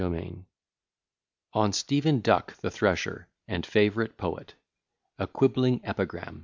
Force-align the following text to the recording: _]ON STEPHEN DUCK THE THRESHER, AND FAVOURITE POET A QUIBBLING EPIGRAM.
_]ON 1.53 1.71
STEPHEN 1.71 2.21
DUCK 2.21 2.55
THE 2.57 2.71
THRESHER, 2.71 3.27
AND 3.47 3.67
FAVOURITE 3.67 4.17
POET 4.17 4.55
A 5.19 5.27
QUIBBLING 5.27 5.79
EPIGRAM. 5.83 6.39